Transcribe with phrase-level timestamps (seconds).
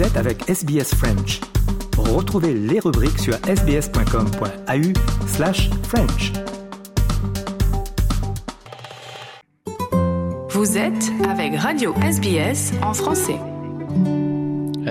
[0.00, 1.40] Vous êtes avec SBS French.
[1.98, 6.32] Retrouvez les rubriques sur sbs.com.au slash French.
[10.52, 13.36] Vous êtes avec Radio SBS en français.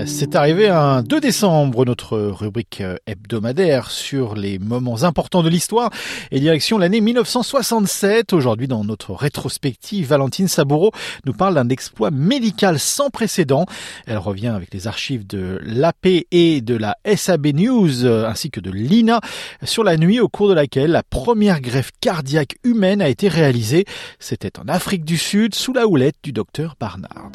[0.06, 5.90] C'est arrivé un 2 décembre, notre rubrique euh, hebdomadaire sur les moments importants de l'histoire
[6.32, 8.34] et direction l'année 1967.
[8.34, 10.92] Aujourd'hui, dans notre rétrospective, Valentine Saboureau
[11.26, 13.66] nous parle d'un exploit médical sans précédent.
[14.06, 18.60] Elle revient avec les archives de l'AP et de la SAB News euh, ainsi que
[18.60, 19.22] de l'INA
[19.64, 23.86] sur la nuit au cours de laquelle la première greffe cardiaque humaine a été réalisée.
[24.20, 27.32] C'était en Afrique du Sud sous la houlette du docteur Barnard.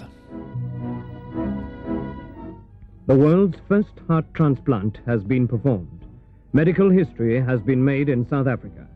[3.06, 6.06] The world's first heart transplant has been performed.
[6.54, 8.86] Medical history has been made in South Africa.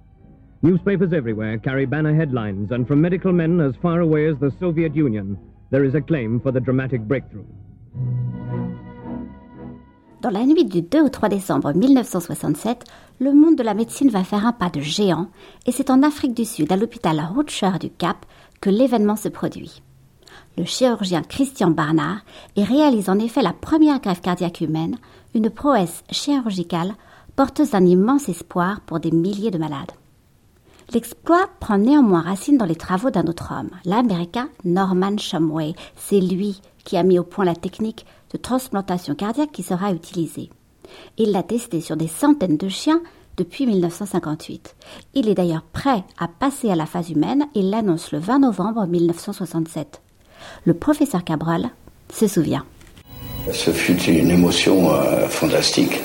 [0.62, 4.96] Newspapers everywhere carry banner headlines, and from medical men as far away as the Soviet
[4.96, 5.36] Union,
[5.70, 7.44] there is acclaim for the dramatic breakthrough.
[10.22, 12.84] Dans la nuit du 2 au 3 décembre 1967,
[13.20, 15.28] le monde de la médecine va faire un pas de géant,
[15.66, 18.24] et c'est en Afrique du Sud, à l'hôpital Rutger du Cap,
[18.62, 19.82] que l'événement se produit
[20.56, 22.18] le chirurgien Christian Barnard,
[22.56, 24.96] et réalise en effet la première greffe cardiaque humaine,
[25.34, 26.94] une prouesse chirurgicale
[27.36, 29.92] porteuse d'un immense espoir pour des milliers de malades.
[30.92, 35.74] L'exploit prend néanmoins racine dans les travaux d'un autre homme, l'américain Norman Shumway.
[35.96, 40.48] C'est lui qui a mis au point la technique de transplantation cardiaque qui sera utilisée.
[41.18, 43.02] Il l'a testé sur des centaines de chiens
[43.36, 44.74] depuis 1958.
[45.14, 48.86] Il est d'ailleurs prêt à passer à la phase humaine et l'annonce le 20 novembre
[48.86, 50.00] 1967.
[50.64, 51.70] Le professeur Cabral
[52.12, 52.64] se souvient.
[53.52, 56.00] Ce fut une émotion euh, fantastique.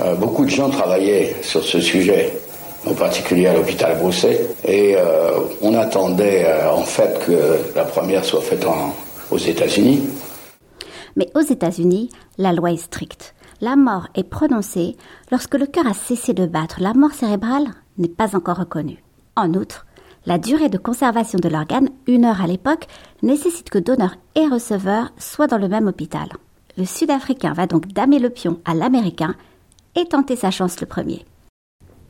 [0.00, 2.38] Euh, beaucoup de gens travaillaient sur ce sujet,
[2.86, 8.42] en particulier à l'hôpital Brousset, et euh, on attendait en fait que la première soit
[8.42, 8.66] faite
[9.30, 10.02] aux États-Unis.
[11.16, 13.34] Mais aux États-Unis, la loi est stricte.
[13.62, 14.96] La mort est prononcée
[15.32, 16.76] lorsque le cœur a cessé de battre.
[16.80, 17.64] La mort cérébrale
[17.96, 19.02] n'est pas encore reconnue.
[19.34, 19.85] En outre,
[20.26, 22.88] la durée de conservation de l'organe, une heure à l'époque,
[23.22, 26.28] nécessite que donneur et receveur soient dans le même hôpital.
[26.76, 29.36] Le Sud-Africain va donc damer le pion à l'Américain
[29.94, 31.24] et tenter sa chance le premier.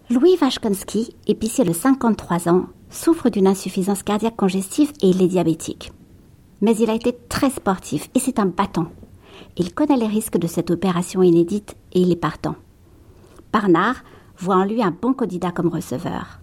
[0.08, 5.92] Louis Vachkonski, épicier de 53 ans, souffre d'une insuffisance cardiaque congestive et il est diabétique.
[6.62, 8.86] Mais il a été très sportif et c'est un battant.
[9.58, 12.56] Il connaît les risques de cette opération inédite et il est partant.
[13.52, 13.96] Barnard
[14.38, 16.40] voit en lui un bon candidat comme receveur.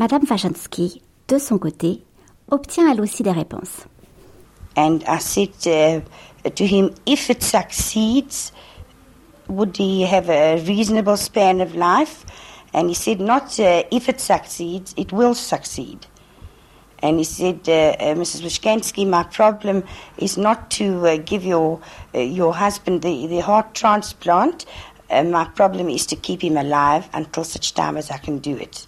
[0.00, 2.02] Madame Wajanski, de son côté,
[2.50, 3.84] obtient elle aussi des réponses.
[4.74, 8.50] And I said uh, to him, if it succeeds,
[9.46, 12.24] would he have a reasonable span of life?
[12.72, 16.06] And he said, not uh, if it succeeds, it will succeed.
[17.02, 18.40] And he said, uh, Mrs.
[18.40, 19.84] Wishkansky, my problem
[20.16, 21.78] is not to give your,
[22.14, 24.64] your husband the, the heart transplant.
[25.10, 28.86] My problem is to keep him alive until such time as I can do it.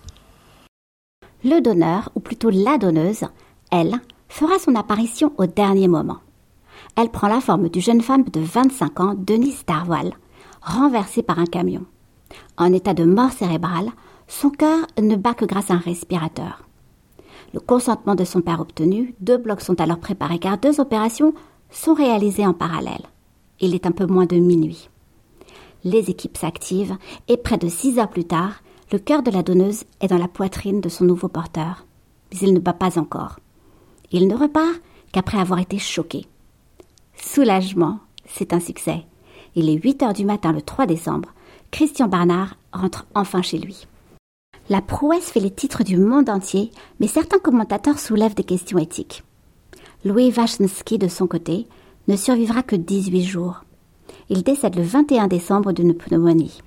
[1.45, 3.25] Le donneur, ou plutôt la donneuse,
[3.71, 3.95] elle,
[4.29, 6.19] fera son apparition au dernier moment.
[6.97, 10.13] Elle prend la forme d'une jeune femme de 25 ans, Denise Darwal,
[10.61, 11.85] renversée par un camion.
[12.59, 13.91] En état de mort cérébrale,
[14.29, 16.63] son cœur ne bat que grâce à un respirateur.
[17.53, 21.35] Le consentement de son père obtenu, deux blocs sont alors préparés car deux opérations
[21.71, 23.03] sont réalisées en parallèle.
[23.61, 24.89] Il est un peu moins de minuit.
[25.85, 26.97] Les équipes s'activent
[27.29, 28.62] et près de six heures plus tard,
[28.93, 31.87] le cœur de la donneuse est dans la poitrine de son nouveau porteur,
[32.31, 33.41] mais il ne bat pas encore.
[34.11, 34.83] Il ne repart
[35.13, 36.27] qu'après avoir été choqué.
[37.17, 39.07] Soulagement, c'est un succès.
[39.55, 41.31] Il est 8 heures du matin le 3 décembre.
[41.71, 43.87] Christian Barnard rentre enfin chez lui.
[44.69, 46.71] La prouesse fait les titres du monde entier,
[47.01, 49.25] mais certains commentateurs soulèvent des questions éthiques.
[50.05, 51.67] Louis Wachnski, de son côté,
[52.09, 53.65] ne survivra que 18 jours.
[54.29, 56.61] Il décède le 21 décembre d'une pneumonie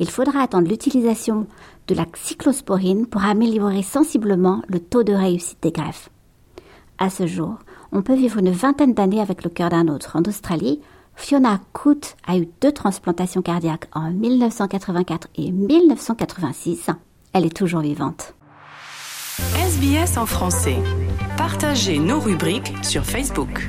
[0.00, 1.46] il faudra attendre l'utilisation
[1.86, 6.08] de la cyclosporine pour améliorer sensiblement le taux de réussite des greffes.
[6.98, 7.58] À ce jour,
[7.92, 10.16] on peut vivre une vingtaine d'années avec le cœur d'un autre.
[10.16, 10.80] En Australie,
[11.14, 16.90] Fiona Coote a eu deux transplantations cardiaques en 1984 et 1986.
[17.32, 18.34] Elle est toujours vivante.
[19.54, 20.76] SBS en français.
[21.36, 23.68] Partagez nos rubriques sur Facebook.